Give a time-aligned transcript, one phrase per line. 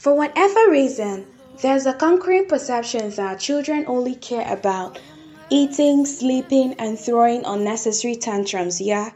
[0.00, 1.26] For whatever reason,
[1.60, 4.98] there's a conquering perception that children only care about
[5.50, 9.10] eating, sleeping, and throwing unnecessary tantrums, yeah?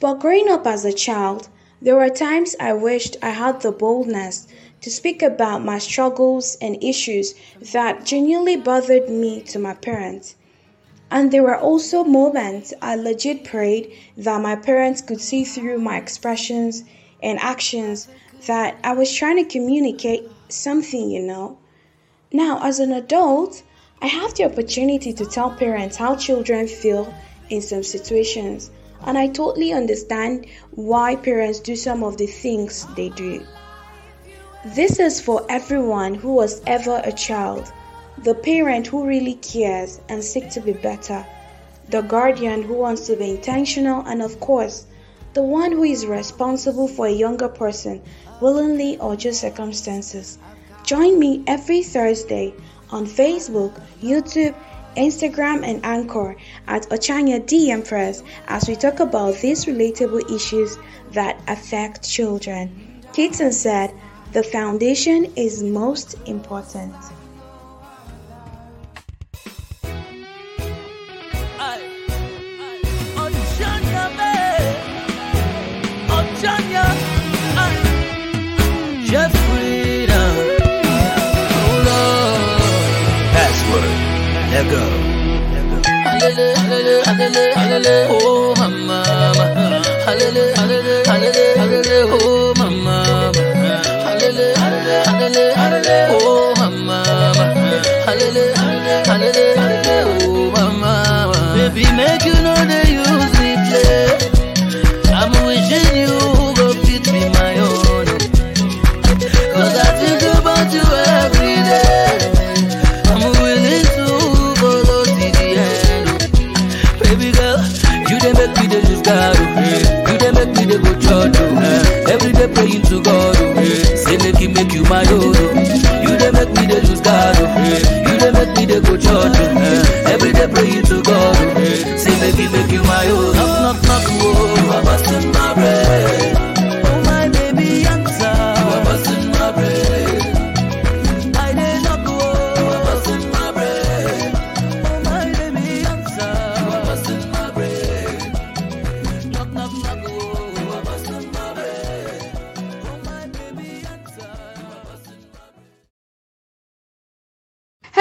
[0.00, 1.50] But growing up as a child,
[1.82, 4.48] there were times I wished I had the boldness
[4.80, 7.34] to speak about my struggles and issues
[7.74, 10.36] that genuinely bothered me to my parents.
[11.10, 15.98] And there were also moments I legit prayed that my parents could see through my
[15.98, 16.84] expressions
[17.22, 18.08] and actions
[18.46, 21.58] that I was trying to communicate something, you know.
[22.32, 23.62] Now, as an adult,
[24.00, 27.12] I have the opportunity to tell parents how children feel
[27.50, 28.70] in some situations,
[29.06, 33.46] and I totally understand why parents do some of the things they do.
[34.64, 37.72] This is for everyone who was ever a child,
[38.18, 41.26] the parent who really cares and seeks to be better,
[41.88, 44.86] the guardian who wants to be intentional, and of course,
[45.34, 48.02] the one who is responsible for a younger person,
[48.40, 50.38] willingly or just circumstances.
[50.84, 52.52] Join me every Thursday
[52.90, 54.54] on Facebook, YouTube,
[54.96, 60.76] Instagram, and Anchor at Ochanya D Empress as we talk about these relatable issues
[61.12, 63.00] that affect children.
[63.12, 63.94] Keaton said,
[64.32, 66.94] The foundation is most important.
[87.74, 88.31] Oh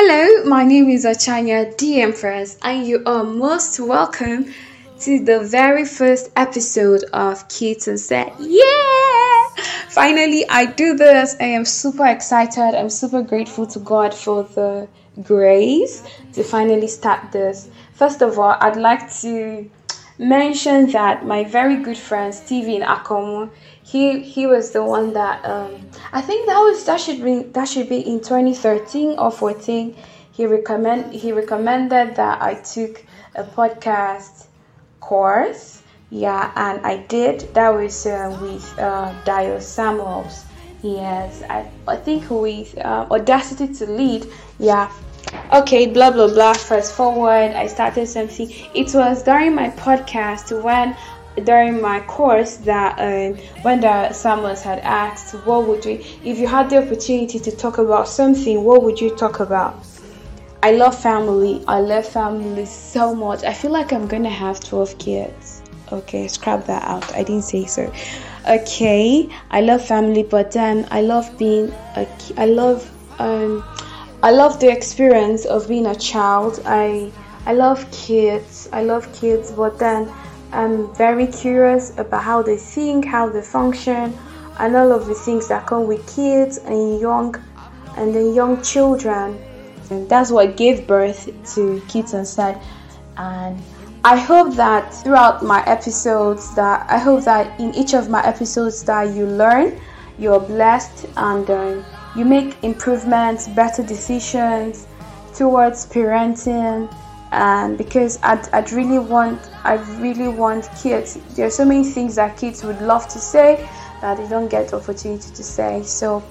[0.04, 4.52] Hello, my name is Ochanya D Empress, and you are most welcome
[5.02, 8.34] to the very first episode of Kids and Set.
[8.40, 9.48] Yeah!
[9.90, 11.36] Finally, I do this.
[11.40, 12.74] I am super excited.
[12.76, 14.88] I'm super grateful to God for the
[15.22, 16.02] grace
[16.34, 17.70] to finally start this.
[17.94, 19.70] First of all, I'd like to
[20.18, 23.52] mention that my very good friend Steven Akomu,
[23.84, 27.66] he he was the one that um I think that was that should be that
[27.68, 29.96] should be in 2013 or 14.
[30.32, 33.04] He recommend he recommended that I took
[33.36, 34.46] a podcast
[35.00, 35.82] course.
[36.10, 37.54] Yeah, and I did.
[37.54, 40.44] That was uh, with uh, Dio Samuels.
[40.84, 44.28] Yes, I, I think with uh, Audacity to Lead.
[44.60, 44.92] Yeah.
[45.54, 46.54] Okay, blah blah blah.
[46.54, 48.52] Fast forward, I started something.
[48.74, 50.96] It was during my podcast when
[51.44, 56.48] during my course that um, when the Samuels had asked, "What would you, if you
[56.48, 59.76] had the opportunity to talk about something, what would you talk about?"
[60.64, 61.64] I love family.
[61.68, 63.44] I love family so much.
[63.44, 65.64] I feel like I'm gonna have 12 kids.
[65.92, 67.14] Okay, scrap that out.
[67.16, 67.92] I didn't say so.
[68.48, 71.74] Okay, I love family, but then I love being
[72.38, 73.64] I love um,
[74.24, 76.62] I love the experience of being a child.
[76.66, 77.12] I
[77.46, 78.70] I love kids.
[78.72, 80.14] I love kids, but then
[80.52, 84.18] I'm very curious about how they think, how they function,
[84.60, 87.36] and all of the things that come with kids and young
[87.98, 89.40] and then young children.
[89.90, 92.62] And that's what gave birth to Kids Said.
[93.18, 93.62] And
[94.04, 98.84] I hope that throughout my episodes that I hope that in each of my episodes
[98.84, 99.80] that you learn,
[100.18, 104.88] you're blessed and um, you make improvements, better decisions
[105.34, 106.94] towards parenting
[107.32, 111.18] and because I'd, I'd really want I really want kids.
[111.36, 113.68] There's so many things that kids would love to say
[114.02, 115.84] that they don't get the opportunity to say.
[115.84, 116.24] So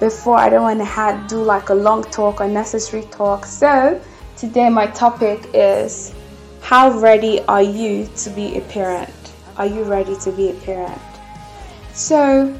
[0.00, 3.44] before I don't want to have, do like a long talk or necessary talk.
[3.44, 4.00] So
[4.36, 6.14] today my topic is
[6.62, 9.12] how ready are you to be a parent?
[9.56, 11.00] Are you ready to be a parent?
[11.92, 12.58] So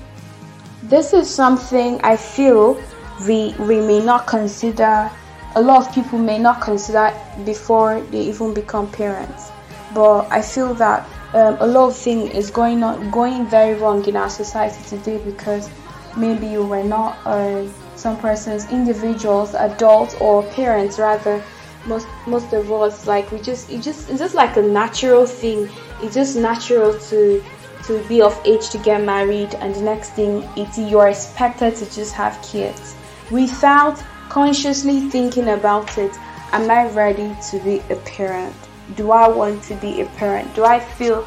[0.82, 2.82] this is something I feel
[3.26, 5.10] we we may not consider
[5.54, 7.12] a lot of people may not consider
[7.44, 9.50] before they even become parents
[9.94, 14.04] but i feel that um, a lot of things is going on going very wrong
[14.06, 15.70] in our society today because
[16.16, 17.66] maybe you were not uh,
[17.96, 21.42] some persons individuals adults or parents rather.
[21.86, 25.68] Most most of us like we just it just it's just like a natural thing.
[26.00, 27.42] It's just natural to
[27.84, 31.84] to be of age to get married and the next thing it's you're expected to
[31.92, 32.94] just have kids.
[33.30, 36.10] Without consciously thinking about it
[36.52, 38.56] am i ready to be a parent?
[38.96, 40.54] Do i want to be a parent?
[40.54, 41.26] Do i feel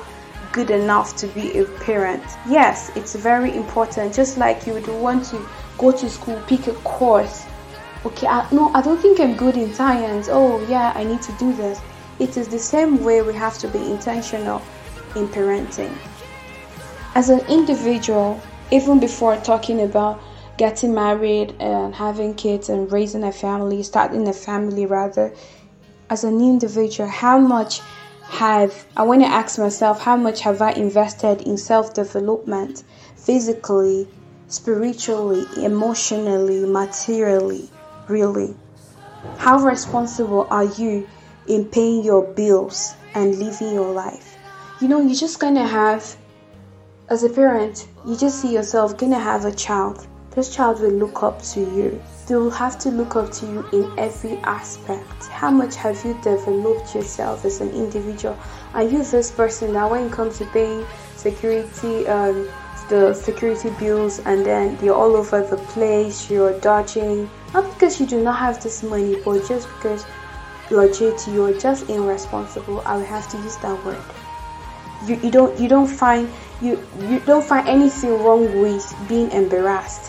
[0.52, 2.24] good enough to be a parent?
[2.50, 4.16] Yes it's very important.
[4.16, 5.38] Just like you would want to
[5.78, 7.46] go to school pick a course.
[8.08, 10.28] Okay I, no i don't think i'm good in science.
[10.28, 11.80] Oh yeah i need to do this.
[12.18, 14.64] It is the same way we have to be intentional
[15.16, 15.96] in parenting.
[17.14, 18.42] As an individual
[18.72, 20.20] even before talking about
[20.58, 25.34] getting married and having kids and raising a family starting a family rather
[26.10, 27.82] as an individual how much
[28.24, 32.84] have i want to ask myself how much have i invested in self-development
[33.16, 34.08] physically
[34.48, 37.70] spiritually emotionally materially
[38.08, 38.56] really?
[39.38, 41.08] How responsible are you
[41.48, 44.38] in paying your bills and living your life?
[44.82, 46.16] You know, you're just gonna have,
[47.10, 50.08] as a parent, you just see yourself gonna have a child.
[50.36, 52.04] This child will look up to you.
[52.28, 55.24] They will have to look up to you in every aspect.
[55.28, 58.38] How much have you developed yourself as an individual?
[58.74, 60.86] Are you this person that when it comes to paying
[61.16, 62.50] security, um,
[62.90, 68.06] the security bills, and then you're all over the place, you're dodging, not because you
[68.06, 70.06] do not have this money, but just because
[70.70, 72.82] legit you're just irresponsible.
[72.86, 74.04] I will have to use that word.
[75.06, 76.30] You, you don't you don't find
[76.62, 80.05] you you don't find anything wrong with being embarrassed.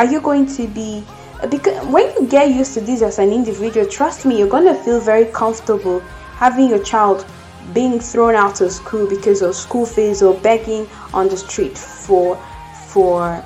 [0.00, 1.04] Are you going to be
[1.50, 4.98] because when you get used to this as an individual, trust me, you're gonna feel
[4.98, 6.00] very comfortable
[6.40, 7.26] having your child
[7.74, 12.42] being thrown out of school because of school fees or begging on the street for
[12.86, 13.44] for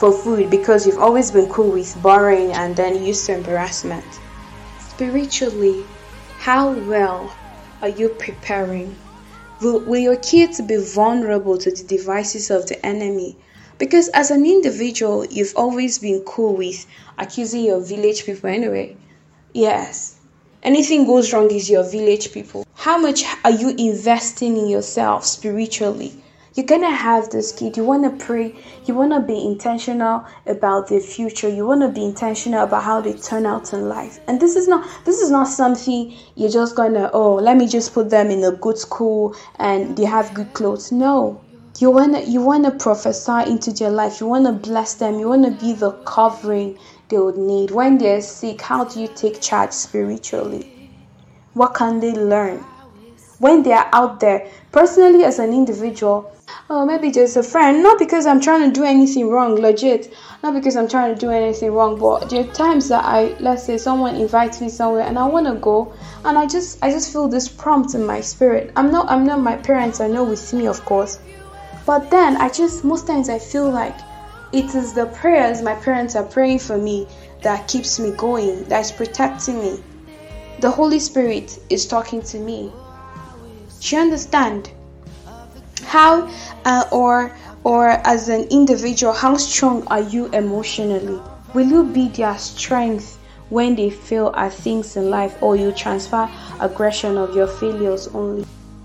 [0.00, 4.20] for food because you've always been cool with borrowing and then used to embarrassment.
[4.80, 5.84] Spiritually,
[6.40, 7.32] how well
[7.80, 8.96] are you preparing?
[9.60, 13.36] Will, will your kids be vulnerable to the devices of the enemy?
[13.78, 16.86] Because as an individual, you've always been cool with
[17.18, 18.96] accusing your village people anyway.
[19.52, 20.16] Yes.
[20.62, 22.66] Anything goes wrong is your village people.
[22.74, 26.12] How much are you investing in yourself spiritually?
[26.54, 28.54] you're gonna have this kid you want to pray
[28.84, 33.00] you want to be intentional about their future you want to be intentional about how
[33.00, 36.76] they turn out in life and this is not this is not something you're just
[36.76, 40.52] gonna oh let me just put them in a good school and they have good
[40.52, 41.40] clothes no
[41.80, 45.18] you want to you want to prophesy into their life you want to bless them
[45.18, 46.78] you want to be the covering
[47.08, 50.90] they would need when they're sick how do you take charge spiritually
[51.54, 52.58] what can they learn
[53.38, 56.30] when they are out there personally as an individual
[56.70, 57.82] oh, maybe just a friend.
[57.82, 60.14] Not because I'm trying to do anything wrong, legit.
[60.42, 63.64] Not because I'm trying to do anything wrong, but there are times that I, let's
[63.64, 65.92] say, someone invites me somewhere and I want to go,
[66.24, 68.72] and I just, I just feel this prompt in my spirit.
[68.76, 70.00] I'm not, I'm not my parents.
[70.00, 71.18] I know with me, of course,
[71.86, 73.96] but then I just, most times I feel like
[74.52, 77.06] it is the prayers my parents are praying for me
[77.42, 79.82] that keeps me going, that's protecting me.
[80.60, 82.72] The Holy Spirit is talking to me.
[83.80, 84.70] Do you understand?
[85.94, 86.28] how
[86.64, 91.20] uh, or or as an individual how strong are you emotionally
[91.54, 93.18] will you be their strength
[93.50, 96.28] when they fail at things in life or you transfer
[96.60, 98.44] aggression of your failures only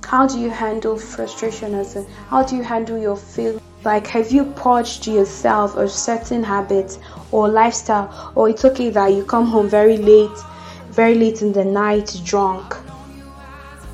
[0.09, 4.31] how do you handle frustration as a how do you handle your fail like have
[4.31, 6.99] you purged yourself of certain habits
[7.31, 10.39] or lifestyle or it's okay that you come home very late
[10.89, 12.75] very late in the night drunk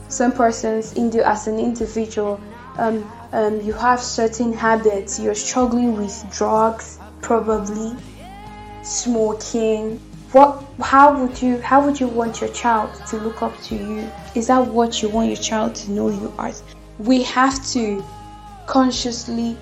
[0.07, 2.39] some persons in as an individual
[2.77, 7.95] um, um, you have certain habits, you're struggling with drugs, probably
[8.83, 9.99] smoking.
[10.35, 10.65] What?
[10.81, 11.61] How would you?
[11.61, 14.11] How would you want your child to look up to you?
[14.35, 16.61] Is that what you want your child to know you as?
[16.99, 18.03] We have to
[18.67, 19.55] consciously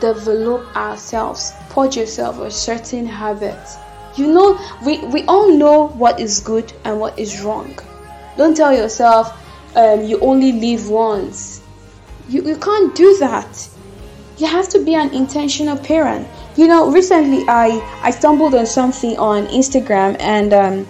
[0.00, 1.52] develop ourselves.
[1.68, 3.60] Put yourself a certain habit.
[4.16, 7.78] You know, we we all know what is good and what is wrong.
[8.38, 9.36] Don't tell yourself
[9.76, 11.60] um, you only live once
[12.28, 13.68] you, you can't do that.
[14.38, 16.26] You have to be an intentional parent.
[16.56, 20.86] You know, recently I, I stumbled on something on Instagram and um,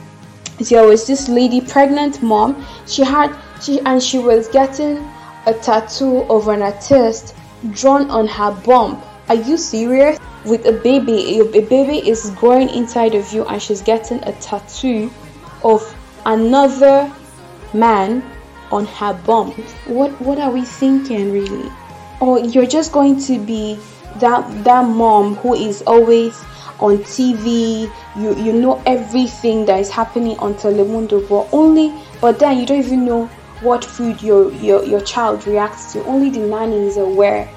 [0.61, 2.64] there was this lady, pregnant mom.
[2.87, 4.99] She had she and she was getting
[5.44, 7.35] a tattoo of an artist
[7.73, 9.04] drawn on her bump.
[9.28, 10.20] Are you serious?
[10.44, 15.11] With a baby, a baby is growing inside of you and she's getting a tattoo
[15.64, 15.82] of
[16.25, 17.12] another
[17.75, 18.23] man
[18.70, 19.50] on her bum.
[19.87, 21.73] What what are we thinking really?
[22.20, 23.80] Or you're just going to be
[24.20, 26.44] that that mom who is always
[26.80, 32.58] on TV, you you know everything that is happening on Telemundo, but only but then
[32.58, 33.26] you don't even know
[33.61, 36.04] what food your your, your child reacts to.
[36.04, 37.49] Only the nanny is aware.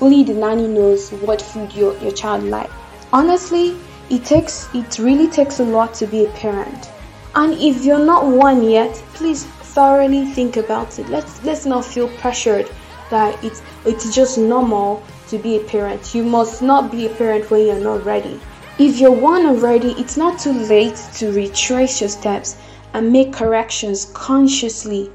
[0.00, 2.72] Only the nanny knows what food your, your child likes.
[3.12, 3.76] Honestly,
[4.10, 6.90] it takes it really takes a lot to be a parent.
[7.34, 11.08] And if you're not one yet, please thoroughly think about it.
[11.08, 12.70] Let's let's not feel pressured
[13.10, 16.14] that it's it's just normal to be a parent.
[16.14, 18.40] You must not be a parent when you're not ready.
[18.78, 22.56] If you're one already, it's not too late to retrace your steps
[22.92, 25.10] and make corrections consciously.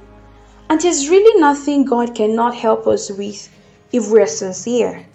[0.70, 3.50] And there's really nothing God cannot help us with
[3.92, 5.06] if we're sincere.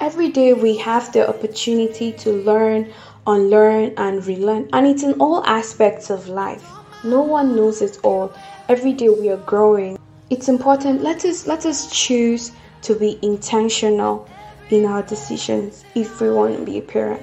[0.00, 2.92] Every day we have the opportunity to learn,
[3.26, 6.64] unlearn, and relearn, and it's in all aspects of life.
[7.04, 8.32] No one knows it all.
[8.68, 9.98] Every day we are growing.
[10.30, 11.02] It's important.
[11.02, 14.28] Let us let us choose to be intentional
[14.70, 17.22] in our decisions if we want to be a parent.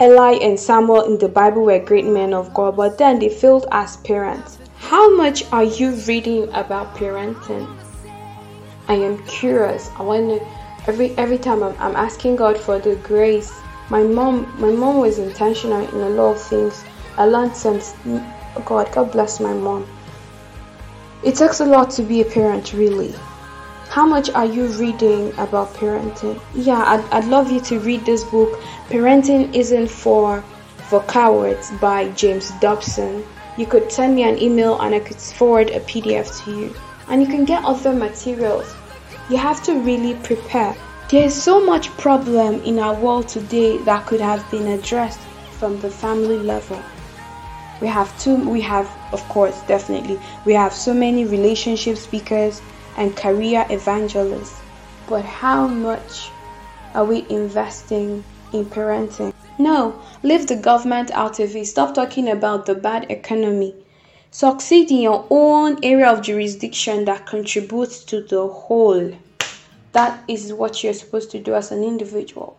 [0.00, 3.66] Eli and Samuel in the Bible were great men of God, but then they failed
[3.70, 4.58] as parents.
[4.76, 7.68] How much are you reading about parenting?
[8.88, 9.90] I am curious.
[9.96, 10.46] I want to
[10.88, 13.52] every every time I'm, I'm asking God for the grace.
[13.90, 16.82] My mom my mom was intentional in a lot of things.
[17.16, 17.80] I learned some.
[18.64, 19.86] God God bless my mom.
[21.22, 23.14] It takes a lot to be a parent, really.
[23.90, 26.40] How much are you reading about parenting?
[26.54, 30.44] Yeah, I'd, I'd love you to read this book, Parenting Isn't For
[30.88, 33.24] for Cowards by James Dobson.
[33.56, 36.74] You could send me an email and I could forward a PDF to you.
[37.08, 38.72] And you can get other materials.
[39.28, 40.76] You have to really prepare.
[41.10, 45.18] There's so much problem in our world today that could have been addressed
[45.58, 46.80] from the family level.
[47.80, 52.62] We have two we have of course definitely we have so many relationship speakers
[53.00, 54.60] and career evangelists.
[55.08, 56.30] But how much
[56.94, 59.32] are we investing in parenting?
[59.58, 61.64] No, leave the government out of it.
[61.66, 63.74] Stop talking about the bad economy.
[64.30, 69.16] Succeed in your own area of jurisdiction that contributes to the whole.
[69.92, 72.58] That is what you're supposed to do as an individual.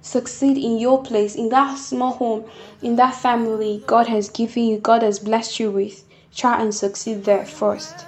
[0.00, 2.44] Succeed in your place, in that small home,
[2.82, 6.04] in that family God has given you, God has blessed you with.
[6.34, 8.06] Try and succeed there first.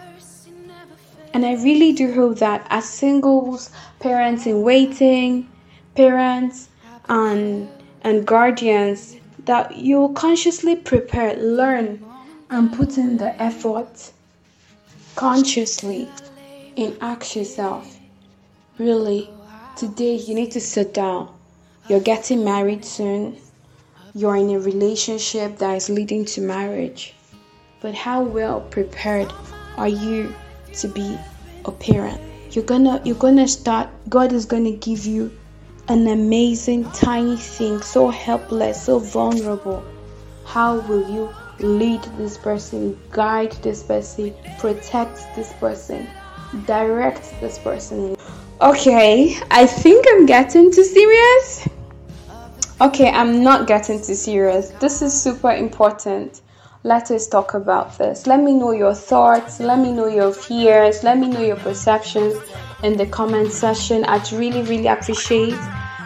[1.35, 3.71] And I really do hope that as singles,
[4.01, 5.49] parents in waiting,
[5.95, 6.69] parents
[7.09, 7.69] and
[8.03, 12.05] and guardians, that you consciously prepare, learn,
[12.51, 14.13] and put in the effort
[15.15, 16.09] consciously
[16.77, 17.99] and ask yourself,
[18.79, 19.31] really,
[19.77, 21.33] today you need to sit down.
[21.89, 23.37] You're getting married soon.
[24.15, 27.15] You're in a relationship that is leading to marriage.
[27.81, 29.33] But how well prepared
[29.77, 30.35] are you
[30.75, 31.19] to be
[31.65, 32.21] a parent.
[32.51, 35.31] You're gonna you're gonna start God is gonna give you
[35.89, 39.83] an amazing tiny thing, so helpless, so vulnerable.
[40.45, 46.07] How will you lead this person, guide this person, protect this person,
[46.67, 48.17] direct this person?
[48.61, 51.69] Okay, I think I'm getting too serious.
[52.81, 54.71] Okay, I'm not getting too serious.
[54.81, 56.42] This is super important
[56.85, 58.27] let us talk about this.
[58.27, 62.35] Let me know your thoughts, let me know your fears, let me know your perceptions
[62.83, 64.05] in the comment section.
[64.05, 65.55] I'd really, really appreciate.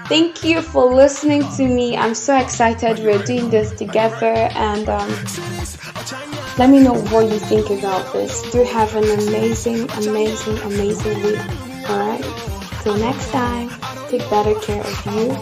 [0.06, 1.96] Thank you for listening to me.
[1.96, 5.08] I'm so excited we're doing this together and um,
[6.58, 8.42] let me know what you think about this.
[8.52, 11.40] Do have an amazing, amazing, amazing week.
[11.90, 12.24] Alright?
[12.82, 13.70] Till next time,
[14.08, 15.36] take better care of you.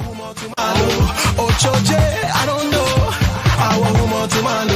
[3.57, 4.67] Bye.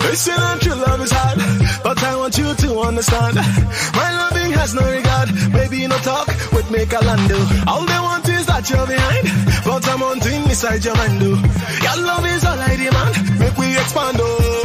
[0.00, 1.38] They say that your love is hard,
[1.82, 3.36] but I want you to understand.
[3.36, 7.32] My loving has no regard, baby, no talk with me, a land
[7.66, 9.26] All they want is that you're behind,
[9.64, 11.18] but I'm wanting inside your mind.
[11.20, 11.30] Do.
[11.36, 14.16] Your love is all I demand, make we expand.
[14.20, 14.62] Oh.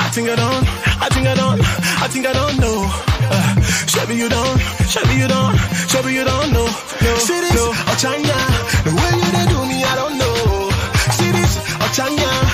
[0.00, 0.64] I think I don't,
[1.04, 1.60] I think I don't,
[2.04, 2.78] I think I don't know.
[3.32, 3.60] Uh,
[3.92, 5.56] Shabby you don't, shabby you don't,
[5.92, 6.66] shabby you don't know.
[6.66, 7.68] No, Cities no.
[7.70, 8.36] or China,
[8.84, 9.12] the way
[11.92, 12.51] 张扬。